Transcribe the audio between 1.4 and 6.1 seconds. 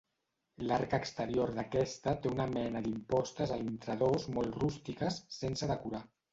d'aquesta té una mena d'impostes a l'intradós molt rústiques, sense decorar.